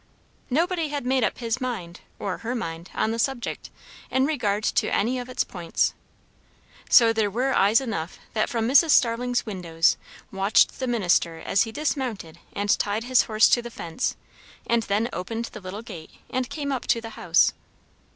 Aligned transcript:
Nobody 0.49 0.87
had 0.87 1.05
made 1.05 1.23
up 1.23 1.37
his 1.37 1.61
mind, 1.61 1.99
or 2.17 2.39
her 2.39 2.55
mind, 2.55 2.89
on 2.95 3.11
the 3.11 3.19
subject, 3.19 3.69
in 4.09 4.25
regard 4.25 4.63
to 4.63 4.89
any 4.91 5.19
of 5.19 5.29
its 5.29 5.43
points. 5.43 5.93
So 6.89 7.13
there 7.13 7.29
were 7.29 7.53
eyes 7.53 7.79
enough 7.79 8.17
that 8.33 8.49
from 8.49 8.67
Mrs. 8.67 8.89
Starling's 8.89 9.45
windows 9.45 9.97
watched 10.31 10.79
the 10.79 10.87
minister 10.87 11.37
as 11.37 11.65
he 11.65 11.71
dismounted 11.71 12.39
and 12.53 12.79
tied 12.79 13.03
his 13.03 13.21
horse 13.25 13.47
to 13.49 13.61
the 13.61 13.69
fence, 13.69 14.15
and 14.65 14.81
then 14.81 15.07
opened 15.13 15.45
the 15.51 15.61
little 15.61 15.83
gate 15.83 16.09
and 16.31 16.49
came 16.49 16.71
up 16.71 16.87
to 16.87 16.99
the 16.99 17.11
house. 17.11 17.53